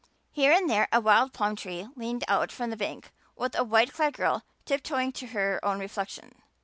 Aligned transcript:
Here 0.31 0.51
and 0.51 0.67
there 0.67 0.87
a 0.91 0.99
wild 0.99 1.31
plum 1.31 1.55
leaned 1.95 2.23
out 2.27 2.51
from 2.51 2.71
the 2.71 2.75
bank 2.75 3.11
like 3.37 3.53
a 3.55 3.63
white 3.63 3.93
clad 3.93 4.13
girl 4.15 4.41
tip 4.65 4.81
toeing 4.81 5.13
to 5.13 5.27
her 5.27 5.59
own 5.63 5.79
reflection. 5.79 6.41